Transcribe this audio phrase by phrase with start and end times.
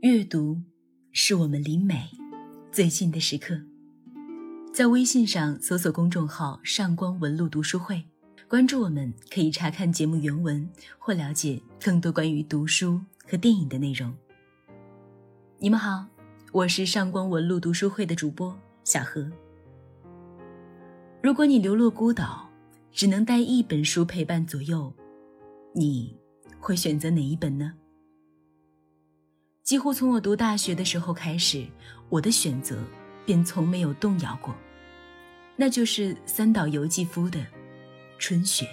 [0.00, 0.56] 阅读
[1.10, 2.08] 是我们离美
[2.70, 3.60] 最近的时刻。
[4.72, 8.04] 在微信上搜索公众号“上官文露读书会”，
[8.46, 14.14] 关注我们，可以查看节目原文或了解更多关于读书和电影的内容。
[15.58, 16.06] 你们好，
[16.52, 19.28] 我是上官文露读书会的主播小何。
[21.20, 22.48] 如果你流落孤岛，
[22.92, 24.94] 只能带一本书陪伴左右，
[25.74, 26.16] 你
[26.60, 27.72] 会选择哪一本呢？
[29.68, 31.66] 几乎从我读大学的时候开始，
[32.08, 32.82] 我的选择
[33.26, 34.56] 便从没有动摇过，
[35.56, 37.38] 那就是三岛由纪夫的
[38.18, 38.64] 《春雪》。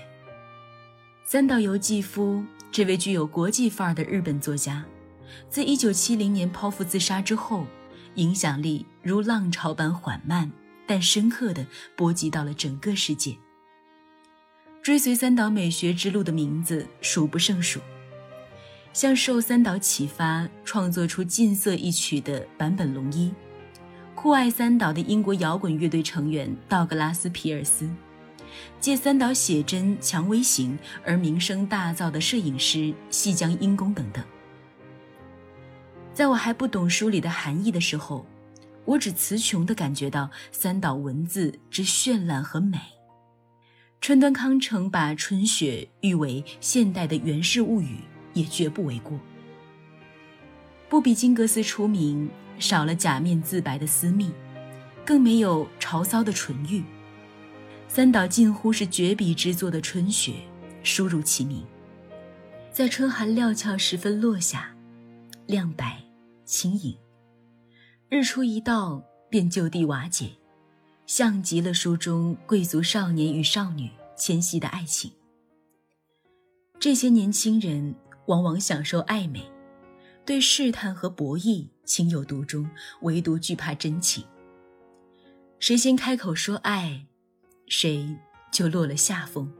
[1.25, 4.85] 三岛由纪夫这位具有国际范儿的日本作家，
[5.49, 7.65] 自1970年剖腹自杀之后，
[8.13, 10.49] 影响力如浪潮般缓慢
[10.87, 13.35] 但深刻地波及到了整个世界。
[14.81, 17.81] 追随三岛美学之路的名字数不胜数。
[18.95, 23.29] 像受三岛启发创作出《禁色》一曲的坂本龙一，
[24.15, 27.89] 酷爱三岛的英国摇滚乐队成员道格拉斯·皮尔斯，
[28.79, 34.23] 借三岛写真《蔷薇形》而名声大噪的摄影师细江英公等等。
[36.13, 38.25] 在我还不懂书里的含义的时候，
[38.85, 42.79] 我只词穷地感觉到三岛文字之绚烂和美。
[43.99, 47.87] 川端康成把《春雪》誉为现代的《源氏物语》。
[48.35, 49.19] 也绝不为过。
[50.87, 54.31] 不比金格斯出名，少了假面自白的私密，
[55.03, 56.83] 更没有潮骚的纯欲。
[57.87, 60.31] 三岛近乎是绝笔之作的《春雪》，
[60.83, 61.65] 书如其名，
[62.71, 64.75] 在春寒料峭时分落下，
[65.47, 66.03] 亮白
[66.45, 66.95] 轻盈，
[68.09, 70.29] 日出一到便就地瓦解，
[71.07, 75.11] 像极了书中贵族少年与少女纤细的爱情。
[76.79, 77.95] 这些年轻人。
[78.27, 79.43] 往往享受暧昧，
[80.25, 82.69] 对试探和博弈情有独钟，
[83.01, 84.23] 唯独惧怕真情。
[85.59, 87.05] 谁先开口说爱，
[87.67, 88.17] 谁
[88.51, 89.51] 就落了下风。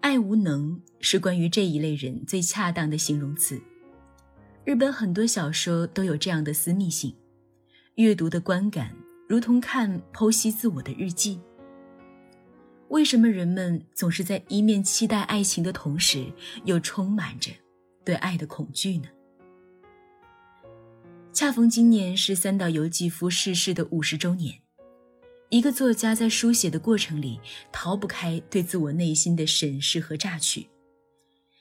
[0.00, 3.60] 爱无能是关于这一类人最恰当的形容词。
[4.64, 7.14] 日本很多小说都有这样的私密性，
[7.96, 8.94] 阅读的观感
[9.28, 11.40] 如同看剖析自我的日记。
[12.88, 16.32] 为什么人们总是在一面期待爱情的同时，
[16.64, 17.50] 又充满着？
[18.04, 19.08] 对爱的恐惧呢？
[21.32, 24.54] 恰逢今年是三岛由纪夫逝世的五十周年，
[25.48, 27.40] 一个作家在书写的过程里
[27.72, 30.68] 逃不开对自我内心的审视和榨取，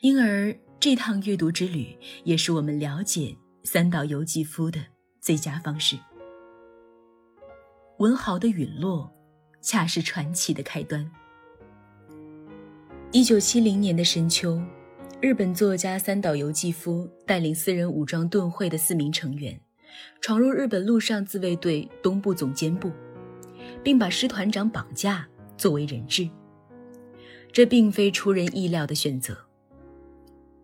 [0.01, 4.79] 因而这趟阅读之旅也是我们了解三岛由纪夫的
[5.19, 5.97] 最佳方式。
[7.97, 9.11] 文豪的陨落，
[9.61, 11.09] 恰是传奇的开端。
[13.11, 14.61] 一九七零年的深秋。
[15.23, 19.57] 日本作家三岛由纪夫带领私人武装盾会的四名成员，
[20.19, 22.91] 闯入日本陆上自卫队东部总监部，
[23.81, 25.25] 并把师团长绑架
[25.57, 26.29] 作为人质。
[27.53, 29.37] 这并非出人意料的选择。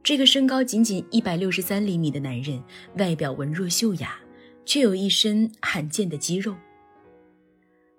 [0.04, 2.62] 这个身高仅仅一百六十三厘米的男人，
[2.98, 4.20] 外表文弱秀雅，
[4.66, 6.54] 却有一身罕见的肌肉。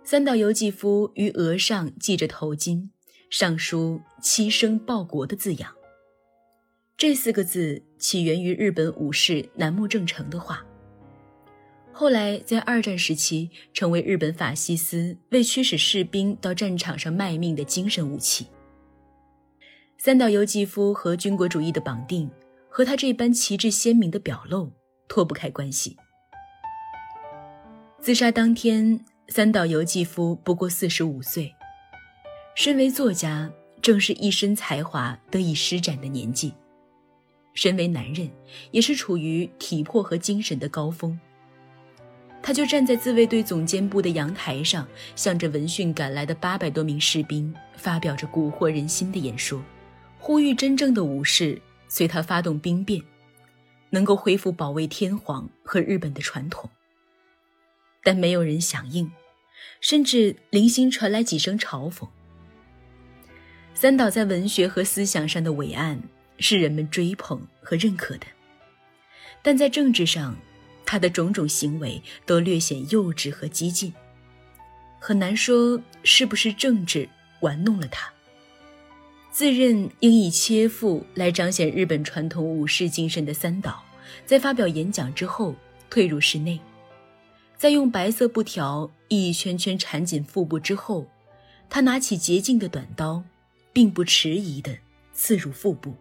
[0.05, 2.91] 三岛由纪夫于额上系着头巾，
[3.31, 5.75] 上书“七生报国”的字样。
[7.01, 10.63] 这四个字起源于日本武士楠木正成的话，
[11.95, 18.49] 后来在二战时期成为日本法西斯为驱使士兵到战场上卖命的精神武器。
[19.97, 22.31] 三岛由纪夫和军国主义的绑定，
[22.69, 24.71] 和他这般旗帜鲜明的表露
[25.09, 25.97] 脱不开关系。
[27.99, 31.51] 自杀当天，三岛由纪夫不过四十五岁，
[32.55, 33.51] 身为作家，
[33.81, 36.53] 正是一身才华得以施展的年纪。
[37.61, 38.27] 身为男人，
[38.71, 41.21] 也是处于体魄和精神的高峰。
[42.41, 49.63] 他就站在自卫队总监部的阳台上，向着闻讯赶来的八百多名士兵发表着蛊惑人心的演说，
[50.19, 52.99] 呼吁真正的武士随他发动兵变，
[53.91, 56.71] 能够恢复保卫天皇和日本的传统。
[58.03, 59.13] 但没有人响应，
[59.83, 62.09] 甚至零星传来几声嘲讽。
[63.75, 66.03] 三岛在文学和思想上的伟岸。
[66.41, 68.27] 是人们追捧和认可的，
[69.43, 70.37] 但在政治上，
[70.85, 73.93] 他的种种行为都略显幼稚和激进，
[74.99, 77.09] 很难说是不是政治
[77.41, 78.11] 玩弄了他。
[79.31, 83.85] 自认应以切腹来彰显日本传统武士精神的三岛，
[84.27, 85.55] 在发表演讲之后
[85.89, 86.59] 退入室内，
[87.57, 91.07] 在用白色布条一圈圈缠紧腹部之后，
[91.69, 93.23] 他拿起洁净的短刀，
[93.73, 94.77] 并不迟疑地
[95.13, 95.95] 刺入腹部。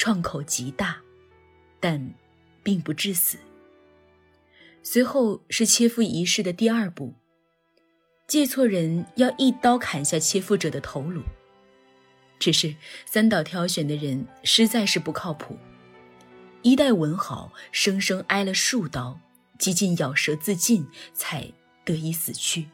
[0.00, 0.96] 创口极大，
[1.78, 2.14] 但
[2.62, 3.36] 并不致死。
[4.82, 7.12] 随后是切腹仪式的第二步，
[8.26, 11.20] 借错人要一刀砍下切腹者的头颅。
[12.38, 12.74] 只是
[13.04, 15.58] 三岛挑选的人实在是不靠谱，
[16.62, 19.20] 一代文豪生生挨了数刀，
[19.58, 21.46] 几近咬舌自尽，才
[21.84, 22.68] 得以死去。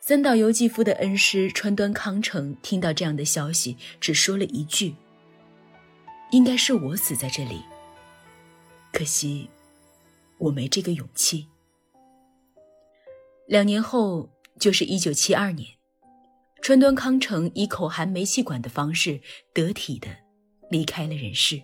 [0.00, 4.94] 三岛由纪夫的恩师川端康成听到这样的消息，只说了一句
[6.30, 7.62] ：“应该是我死在这里。
[8.92, 9.48] 可惜，
[10.38, 11.48] 我没这个勇气。”
[13.46, 15.68] 两年后，就是一九七二年，
[16.62, 19.20] 川端康成以口含煤气管的方式
[19.52, 20.08] 得体的
[20.70, 21.60] 离开了人世。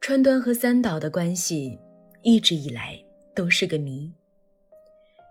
[0.00, 1.78] 川端和三岛的关系
[2.22, 3.02] 一直以来
[3.34, 4.12] 都是个谜。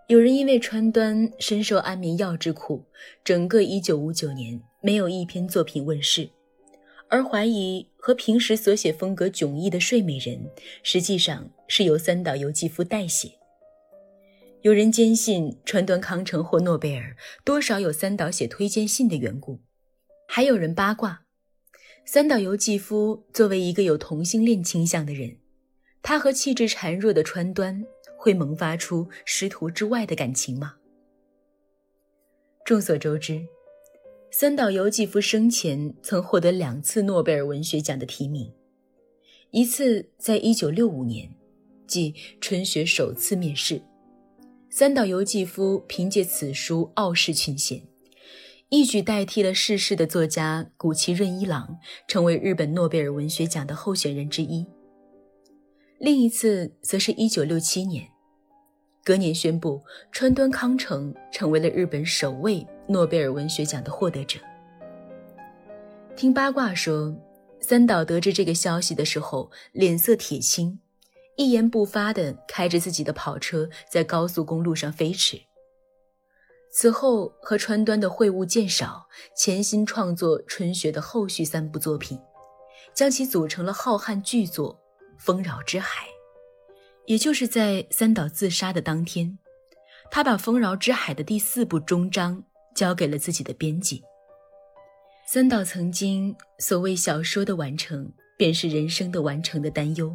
[0.07, 2.83] 有人因为川端深受安眠药之苦，
[3.23, 6.29] 整个1959年没有一篇作品问世，
[7.13, 10.35] 而怀疑和平时所写风格迥异的《睡美人》
[10.81, 13.29] 实际上是由三岛由纪夫代写。
[14.63, 17.15] 有人坚信川端康成获诺贝尔
[17.45, 19.59] 多少有三岛写推荐信的缘故，
[20.27, 21.21] 还有人八卦，
[22.03, 25.37] 三岛由纪夫作为一个有同性恋倾向的人，
[26.01, 27.85] 他和气质孱弱的川端。
[28.17, 30.75] 会萌发出师徒之外的感情吗？
[32.65, 33.45] 众所周知，
[34.35, 38.51] 三岛由纪夫生前曾获得两次诺贝尔文学奖的提名，
[39.51, 41.29] 一次在1965年，
[41.85, 43.79] 即春雪首次面试，
[44.71, 47.83] 三岛由纪夫凭借此书傲视群贤，
[48.69, 51.77] 一举代替了逝世的作家谷崎润一郎，
[52.07, 54.65] 成为日本诺贝尔文学奖的候选人之一。
[55.99, 58.07] 另一次则是一九六七年。
[59.05, 64.39] 隔年宣布，川端康成成为了日本首位诺贝尔文学奖的获得者。
[66.15, 67.15] 听八卦说，
[67.59, 70.79] 三岛得知这个消息的时候，脸色铁青，
[71.37, 75.41] 一言不发地开着自己的跑车在高速公路上飞驰。
[76.71, 82.19] 此后和川端的会晤渐少，潜心创作《春雪》的后续三部作品，
[82.93, 84.73] 将其组成了浩瀚巨作
[85.19, 86.07] 《丰饶之海》。
[87.05, 89.37] 也就是在三岛自杀的当天，
[90.09, 92.43] 他把《丰饶之海》的第四部终章
[92.83, 94.03] 交给了自己的编辑。
[95.25, 100.13] 三岛曾经所谓小说的完成，便是人生的完成的担忧，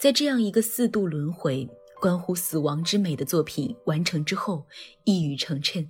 [0.00, 1.68] 在这样一个四度轮回、
[2.00, 4.66] 关乎死亡之美的作品完成之后，
[5.04, 5.88] 一语成谶。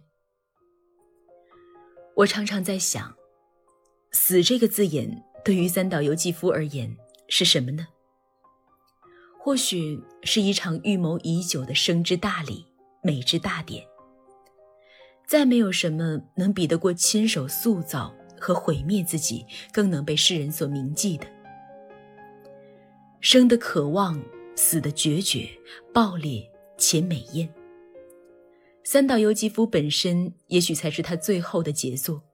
[2.16, 3.14] 我常常在想，
[4.10, 6.96] 死这个字眼对于三岛由纪夫而言
[7.28, 7.86] 是什么呢？
[9.38, 12.66] 或许是一场预谋已久的生之大礼、
[13.00, 13.86] 美之大典。
[15.30, 21.26] 再没有什么能比得过亲手塑造和毁灭自己，更能被世人所铭记的。
[23.20, 24.20] 生的渴望，
[24.56, 25.48] 死的决绝，
[25.94, 26.42] 暴烈
[26.76, 27.48] 且美艳。
[28.82, 32.24] 三岛由纪夫本身也许才是他最后的杰作，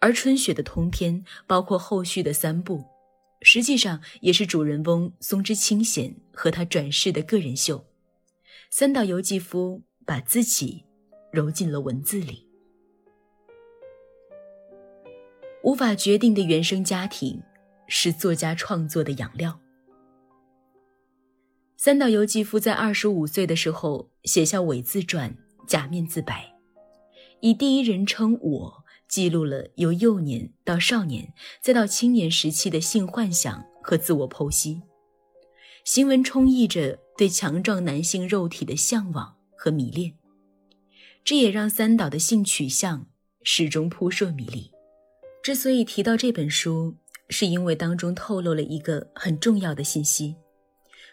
[0.00, 2.82] 而春雪的通天，包括后续的三部。
[3.42, 7.86] 实际上也是主人翁松之清显和他转世的个人秀。
[8.68, 10.86] 三岛由纪夫把自己
[11.32, 12.46] 揉进了文字里。
[15.64, 17.42] 无法决定的原生家庭
[17.88, 19.58] 是作家创作的养料。
[21.76, 25.30] 三岛由纪夫在二十五岁的时候写下伪自传
[25.66, 26.44] 《假面自白》，
[27.40, 28.82] 以第一人称我。
[29.08, 34.80] 记录了由幼年到少年，再到青年时期的性幻想和自我剖析，
[35.84, 40.14] 行文充溢着对强壮男性肉体的向往和迷恋，
[41.24, 43.06] 这也让三岛的性取向
[43.42, 44.70] 始终扑朔迷离。
[45.42, 46.96] 之所以提到这本书，
[47.28, 50.36] 是因为当中透露了一个很重要的信息，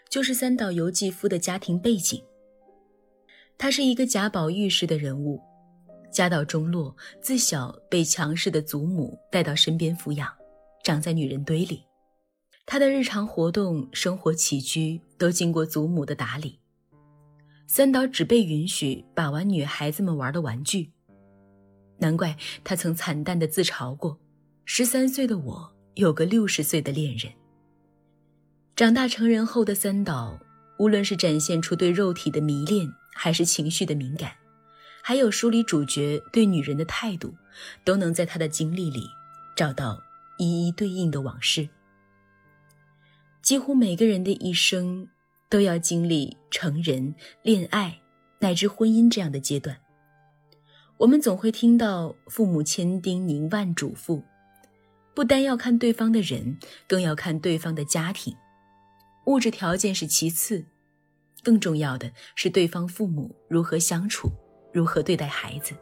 [0.10, 2.24] 就是三岛由纪夫的家庭背景。
[3.58, 5.40] 他是一个贾宝玉式的人物。
[6.12, 10.28] 家道中落，自小被强势的祖母带到身边抚养，
[10.84, 11.84] 长在女人堆里。
[12.66, 16.59] 他的日常活动、生活起居都经过祖母的打理。
[17.72, 20.92] 三岛只被允许把玩女孩子们玩的玩具，
[22.00, 24.20] 难怪他曾惨淡的自嘲过
[24.66, 27.32] ：“十三岁的我有个六十岁的恋人。”
[28.76, 30.40] 长大成人后的三岛，
[30.80, 34.32] 无论是展现出对肉体的迷恋，还是情绪的敏感。
[35.04, 37.36] 还有书里主角对女人的态度，
[37.86, 39.04] 都能在他的经历里
[39.56, 40.02] 找到
[40.40, 41.70] 一一对应的往事。
[43.44, 45.08] 几乎每个人的一生
[45.50, 48.00] 都要经历成人、恋爱
[48.40, 49.76] 乃至婚姻这样的阶段。
[50.98, 54.22] 我们总会听到父母千叮咛万嘱咐，
[55.16, 58.36] 不单要看对方的人，更要看对方的家庭。
[59.26, 60.66] 物质条件是其次，
[61.42, 64.30] 更重要的是对方父母如何相处，
[64.74, 65.74] 如何对待孩子。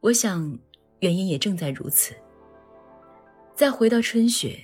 [0.00, 0.58] 我想，
[1.00, 2.14] 原因也正在如此。
[3.54, 4.58] 再回到春雪，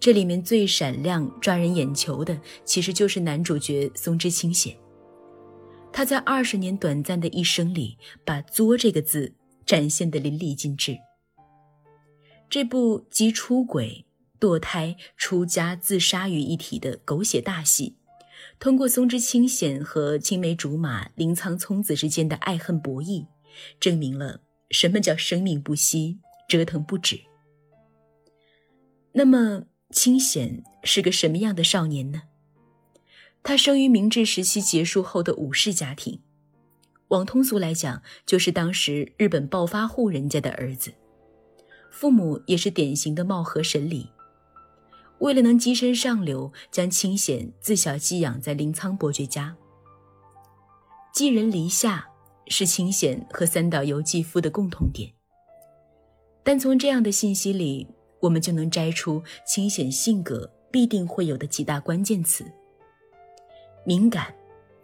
[0.00, 4.74] 这里面最闪亮、抓人眼球的，其实就是男主角松之清显。
[5.92, 9.34] 他在二十年短暂的一生里，把“作”这个字
[9.66, 10.96] 展现得淋漓尽致。
[12.48, 14.06] 这部集出轨、
[14.40, 17.96] 堕胎、出家、自杀于一体的狗血大戏，
[18.58, 23.26] 通过松之清显和青梅竹马林仓聪子之间的爱恨博弈，
[23.78, 24.40] 证明了
[24.70, 27.20] 什么叫生命不息，折腾不止。
[29.12, 32.22] 那么，清显是个什么样的少年呢？
[33.42, 36.20] 他生于明治时期结束后的武士家庭，
[37.08, 40.92] 往通俗来讲，就是当时日本暴发户人家的儿子，
[41.90, 44.06] 父母也是典型的貌合神离。
[45.18, 49.56] 为了能跻身上流，将清显自小寄养在临仓伯爵家。
[51.12, 52.08] 寄人篱下
[52.46, 55.12] 是清显和三岛由纪夫的共同点，
[56.44, 57.88] 但从这样的信息里。
[58.20, 62.44] 我们就能摘出清显性格必定会有的几大关键词：
[63.84, 64.34] 敏感、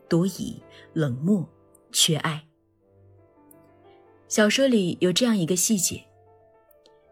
[0.09, 0.61] 多疑、
[0.93, 1.47] 冷漠、
[1.93, 2.43] 缺爱。
[4.29, 6.03] 小说里有这样一个细节：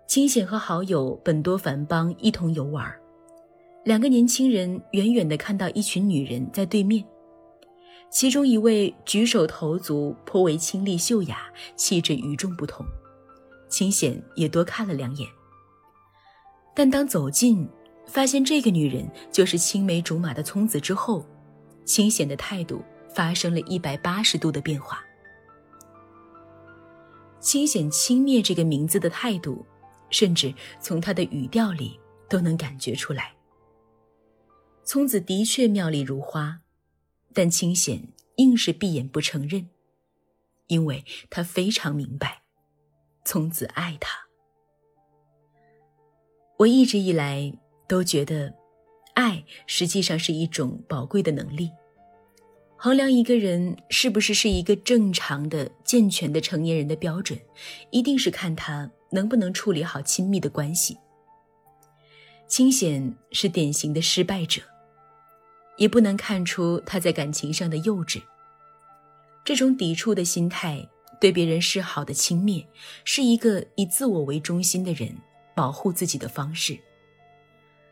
[0.08, 2.92] 清显和好友本多繁邦一同游玩，
[3.84, 7.04] 两个年轻人远远地看到一群女人在对面，
[8.10, 12.84] 其中一位举手投足颇为清丽秀雅，气质与众不同。
[13.68, 15.28] 清显也多看了两眼。
[16.74, 17.68] 但当走近，
[18.06, 21.24] 发现这个女人就是青梅竹马的聪子之后，
[21.84, 22.82] 清显的态度
[23.14, 25.02] 发生了一百八十度的变化。
[27.40, 29.64] 清显轻蔑这个名字的态度，
[30.10, 33.32] 甚至从他的语调里都能感觉出来。
[34.82, 36.60] 聪子的确妙丽如花，
[37.32, 39.68] 但清显硬是闭眼不承认，
[40.66, 42.42] 因为他非常明白，
[43.24, 44.24] 聪子爱他。
[46.56, 47.52] 我一直以来
[47.88, 48.54] 都觉得，
[49.14, 51.70] 爱实际上是一种宝贵的能力。
[52.76, 57.38] 衡量一个人是不是是一个正常的、健全的成年人的标准，
[57.90, 60.98] 一定是看他能不能处理好亲密的关系。
[62.46, 64.60] 清显是典型的失败者，
[65.76, 68.22] 也不能看出他在感情上的幼稚。
[69.44, 70.86] 这种抵触的心态，
[71.20, 72.66] 对别人示好的轻蔑，
[73.04, 75.16] 是一个以自我为中心的人。
[75.54, 76.78] 保护自己的方式。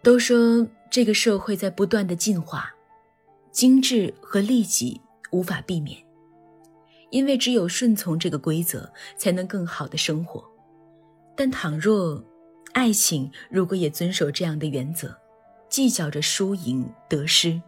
[0.03, 2.75] 都说这个社会在不断的进化，
[3.53, 5.01] 精致和利己
[5.31, 5.97] 无法避免，
[7.11, 10.45] 因为只有顺从这个规则，才能更好的生活。
[11.37, 12.23] 但倘若
[12.73, 15.17] 爱情如果也遵守这样的原则，
[15.69, 17.63] 计较着输赢得失，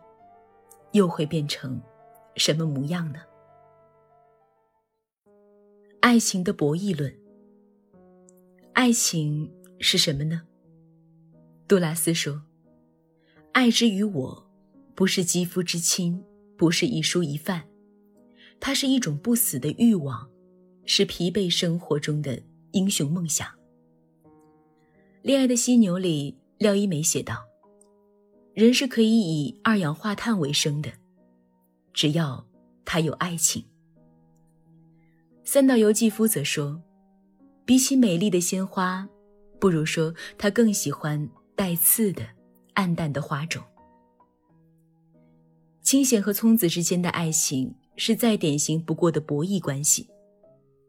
[0.91, 1.81] 又会变成
[2.35, 3.21] 什么模样呢？
[6.01, 7.17] 爱情的博弈论，
[8.73, 9.49] 爱情。
[9.79, 10.43] 是什么呢？
[11.67, 12.43] 杜拉斯说
[13.53, 14.51] ：“爱之于我，
[14.95, 16.23] 不是肌肤之亲，
[16.57, 17.65] 不是一蔬一饭，
[18.61, 20.29] 它是一种不死的欲望，
[20.85, 23.49] 是疲惫生活中的英雄梦想。”
[25.23, 27.45] 《恋爱的犀牛》里，廖一梅写道
[28.55, 30.93] ：“人是可以以二氧化碳为生的，
[31.93, 32.47] 只要
[32.85, 33.65] 他有爱情。”
[35.45, 36.83] 三岛由纪夫则说
[37.65, 39.09] ：“比起美丽的鲜花。”
[39.65, 42.23] 不如说，他更喜欢带刺的、
[42.75, 43.63] 暗淡的花种。
[45.81, 50.07] 清显和聪子之间的爱情是再典型不过的博弈关系，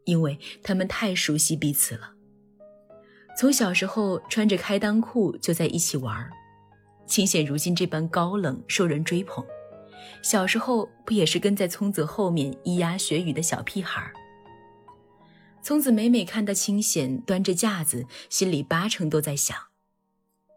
[0.04, 2.12] 因为他们太熟悉彼此了。
[3.38, 6.30] 从小时候穿着开裆裤就在一起玩，
[7.08, 9.42] 清显如今这般高冷受人追捧，
[10.22, 14.12] 小时候不也是跟在聪子后面咿呀学语的小屁孩？
[15.66, 19.58] 聪子每每看到清显端着架子，心里八成都在想：“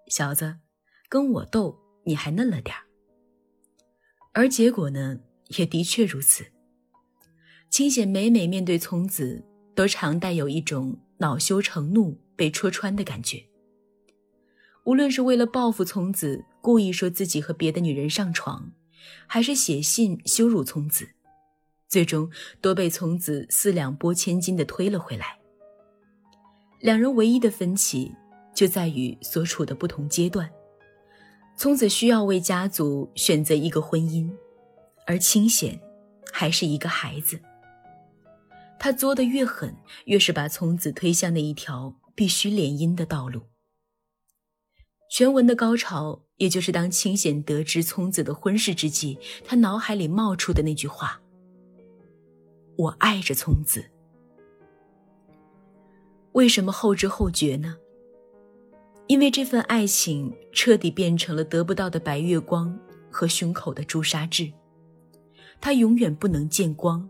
[0.09, 0.59] 小子，
[1.09, 2.85] 跟我斗你还嫩了点儿。”
[4.35, 5.19] 而结果呢，
[5.57, 6.45] 也的确如此。
[7.71, 9.43] 清显每每面对聪子，
[9.75, 13.43] 都常带有一种恼羞成怒、被戳穿的感觉。
[14.85, 18.75] 无论是为了报复聪子，故意说自己和别的女人上床，
[19.27, 21.09] 还是写信羞辱聪子。
[21.89, 22.31] 最终
[22.61, 25.39] 都被聪子四两拨千斤的推了回来。
[26.81, 28.15] 两人唯一的分歧
[28.55, 30.49] 就在于所处的不同阶段。
[31.57, 34.31] 聪子需要为家族选择一个婚姻，
[35.07, 35.81] 而清显
[36.33, 37.41] 还是一个孩子。
[38.79, 43.43] 他作得越狠，越是把聪子推向那一条必须联姻的道路。
[45.11, 51.21] 全文的高潮也就是当清显得知聪子的婚事之际，他脑海里冒出的那句话
[52.79, 53.85] ：“我爱着聪子。”
[56.33, 57.77] 为什么后知后觉呢？
[59.09, 62.79] 因为这份爱情彻底变成了得不到的白月光
[63.11, 64.53] 和胸口的朱砂痣，
[65.61, 67.09] 它永远不能见光。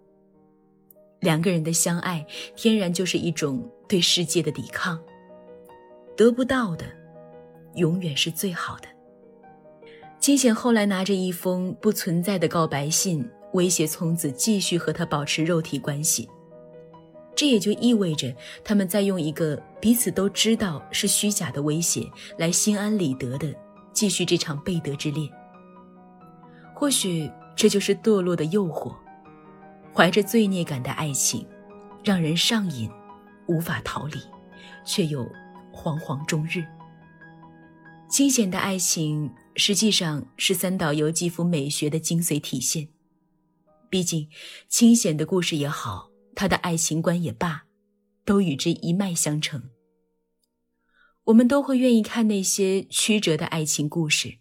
[1.20, 4.98] 两个人的相爱，天然就是一种对世界的抵抗。
[6.16, 6.86] 得不到的，
[7.74, 8.88] 永远是最好的。
[10.20, 16.28] 金显后来拿着一封不存在的告白信，威胁聪子继续和他保持肉体关系。
[17.34, 22.04] 这也就意味着他们在用一个彼此都知道是虚假的威胁，
[22.36, 23.54] 来心安理得的
[23.92, 25.28] 继续这场背德之恋。
[26.74, 28.92] 或许这就是堕落的诱惑，
[29.94, 31.46] 怀着罪孽感的爱情，
[32.02, 32.90] 让人上瘾，
[33.46, 34.18] 无法逃离，
[34.84, 35.24] 却又
[35.72, 36.64] 惶惶终日。
[38.08, 42.88] 惊险的爱情实际上是三岛由纪夫美学的精髓体现。
[43.88, 44.28] 毕竟，
[44.68, 46.10] 清显的故事也好。
[46.34, 47.64] 他的爱情观也罢，
[48.24, 49.70] 都与之一脉相承。
[51.24, 54.38] 我们都会愿意看那些曲折的爱情故事，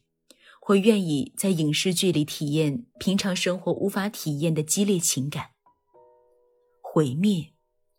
[0.62, 5.51] 会愿意在影视剧里体验平常生活无法体验的激烈情感。
[6.82, 7.54] 毁灭、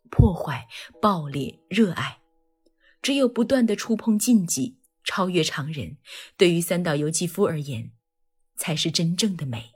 [0.09, 0.67] 破坏、
[1.01, 2.19] 爆裂、热爱，
[3.01, 5.97] 只有不断的触碰禁忌，超越常人，
[6.37, 7.91] 对于三岛由纪夫而言，
[8.55, 9.71] 才是真正的美。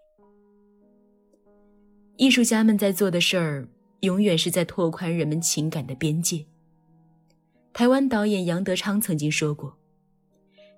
[2.18, 3.68] 艺术家们在做的事儿。
[4.04, 6.46] 永远是在拓宽人们情感的边界。
[7.72, 9.78] 台湾导演杨德昌曾经说过：“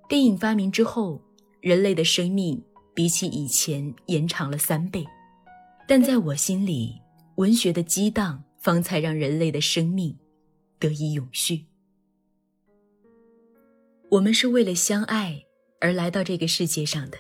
[0.07, 1.19] 电影发明之后，
[1.59, 2.63] 人类的生命
[2.93, 5.03] 比起以前延长了三倍。
[5.87, 7.01] 但在我心里，
[7.37, 10.15] 文学的激荡方才让人类的生命
[10.77, 11.65] 得以永续。
[14.11, 15.43] 我们是为了相爱
[15.81, 17.17] 而来到这个世界上的。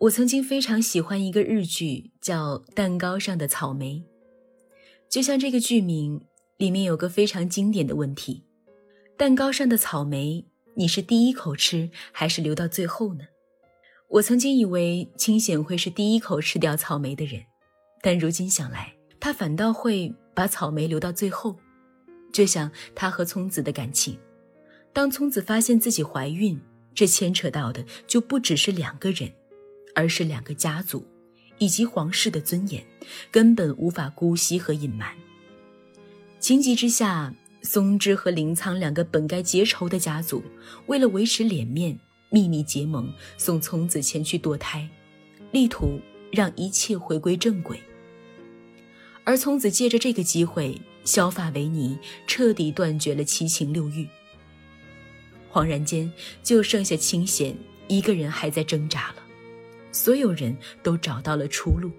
[0.00, 3.94] 我曾经非常喜欢一个日剧，叫《蛋糕上的草莓》。”
[5.10, 6.20] 就像这个剧名
[6.56, 8.44] 里面有个非常经典的问题：
[9.16, 13.24] 蛋糕上的草莓，你是第一口吃还是留到最后呢？
[14.08, 17.42] 我曾经以为清显会是第一口吃掉草莓的人，
[18.00, 21.56] 但如今想来，他反倒会把草莓留到最后。
[22.32, 24.16] 就像他和聪子的感情，
[24.92, 26.60] 当聪子发现自己怀孕，
[26.94, 29.32] 这牵扯到的就不只是两个人，
[29.98, 31.04] 而是两个家族。
[31.60, 32.86] 以及皇室的尊严，
[33.32, 35.12] 根本无法姑息和隐瞒。
[36.38, 40.40] 情急之下，松枝和林仓两个本该结仇的家族，
[40.86, 41.98] 为了维持脸面，
[42.30, 44.88] 秘密结盟，送聪子前去堕胎，
[45.50, 47.80] 力图让一切回归正轨。
[49.24, 54.06] 而聪子借着这个机会，削发为尼，彻底断绝了七情六欲。
[55.52, 56.12] 恍然间，
[56.44, 57.56] 就剩下清闲
[57.88, 59.24] 一个人还在挣扎了。
[59.98, 61.90] 所有人都找到了出路。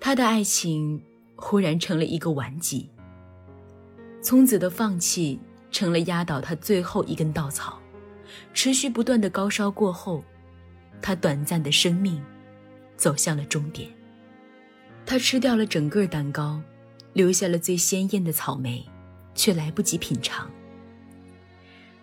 [0.00, 0.98] 他的爱情
[1.36, 2.88] 忽然成了一个顽疾。
[4.22, 5.38] 聪子的放弃
[5.70, 7.78] 成了压倒他最后一根稻草。
[8.54, 10.24] 持续不断的高烧过后，
[11.02, 12.22] 他短暂的生命
[12.96, 13.90] 走向了终点。
[15.04, 16.58] 他吃掉了整个蛋糕，
[17.12, 18.82] 留下了最鲜艳的草莓，
[19.34, 20.50] 却来不及品尝。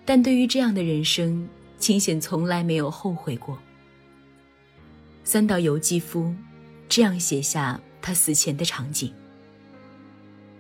[0.06, 3.58] 但对于这样的人生，清显从来没有后悔过。
[5.32, 6.34] 三岛由纪夫
[6.88, 9.13] 这样写下他死前的场景。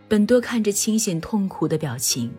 [0.07, 2.31] 本多看着清显痛苦的表情，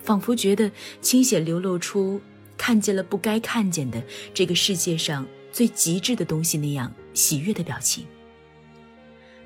[0.00, 0.68] 仿佛觉得
[1.00, 2.20] 清显流露出
[2.56, 4.02] 看见了不该看见的
[4.34, 8.04] 这个世界上最极致的东西那样喜悦的表情。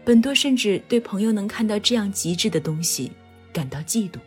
[0.03, 3.13] 本多甚至对朋友能看到这样极致的东西
[3.53, 4.19] 感到嫉妒，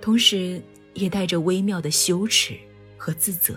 [0.00, 0.60] 同时
[0.94, 2.56] 也带着微妙的羞耻
[2.96, 3.56] 和自责。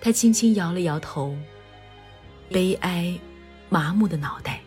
[0.00, 1.36] 他轻轻摇了摇头，
[2.50, 3.18] 悲哀、
[3.68, 4.60] 麻木的脑袋，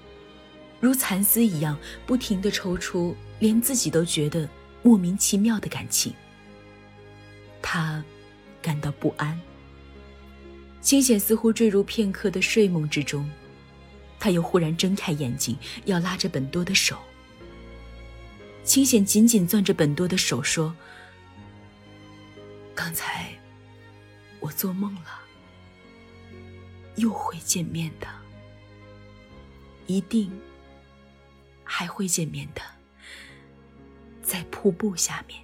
[0.80, 4.48] 如蚕丝一样不停地抽出连自己都觉得
[4.84, 6.14] 莫名其妙的感情。
[7.62, 8.04] 他
[8.62, 9.40] 感到不安。
[10.82, 13.30] 清显似乎坠入片刻的睡梦之中，
[14.20, 16.98] 他又忽然睁开眼睛，要拉着本多的手。
[18.64, 20.76] 清显紧紧攥着本多的手说
[22.74, 23.30] ：“刚才
[24.52, 25.22] 做梦了。”
[26.98, 28.08] 又会见面的，
[29.88, 30.30] 一定
[31.64, 32.62] 还会见面的，
[34.22, 35.42] 在瀑布下面。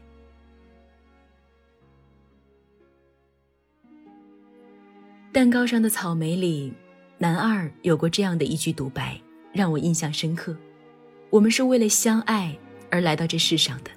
[5.31, 6.73] 蛋糕上的草莓里，
[7.17, 9.19] 男二有过这样的一句独白，
[9.53, 10.55] 让我印象深刻：
[11.29, 12.57] 我们是为了相爱
[12.91, 13.91] 而来到这世上的，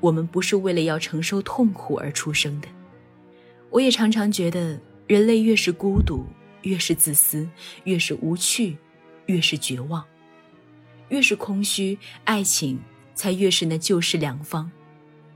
[0.00, 2.68] 我们不是为了要承受痛苦而出生的。
[3.74, 6.24] 我也常常觉得，人类越是孤独，
[6.62, 7.48] 越是自私，
[7.82, 8.76] 越是无趣，
[9.26, 10.04] 越是绝望，
[11.08, 12.78] 越是空虚，爱情
[13.16, 14.70] 才越是那救世良方。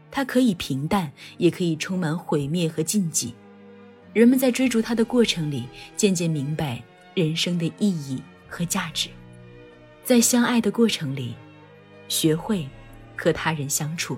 [0.09, 3.35] 它可以平淡，也可以充满毁灭和禁忌。
[4.13, 5.65] 人们在追逐它的过程里，
[5.97, 6.81] 渐渐明白
[7.15, 9.09] 人生的意义和价值。
[10.05, 11.35] 在相爱的过程里，
[12.07, 12.69] 学会
[13.17, 14.17] 和他人相处。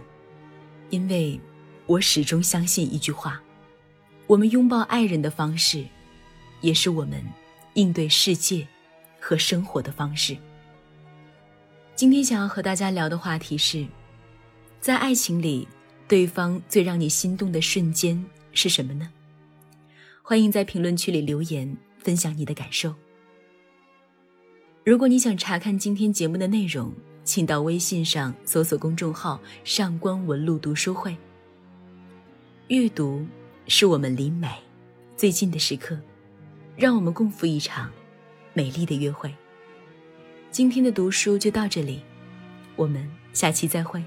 [0.90, 1.40] 因为，
[1.86, 3.42] 我始终相信一句话：
[4.30, 5.84] 我们拥抱爱人的方式，
[6.60, 7.20] 也是我们
[7.74, 8.64] 应对世界
[9.18, 10.36] 和生活的方式。
[11.96, 13.84] 今天想要和大家聊的话题是，
[14.80, 15.66] 在爱情里。
[16.06, 19.08] 对方最让你心动的瞬间是什么呢？
[20.22, 22.92] 欢迎在评论区里留言分享你的感受。
[24.84, 26.92] 如果你想查看今天节目的内容，
[27.24, 31.16] 请到微信上搜索公众号“上官文露读书会”。
[32.66, 33.24] 阅读
[33.72, 34.48] 是我们离美
[35.16, 35.96] 最近的时刻，
[36.76, 37.88] 让我们共赴一场
[38.52, 39.32] 美丽的约会。
[40.50, 42.02] 今天的读书就到这里，
[42.74, 44.02] 我们下期再会。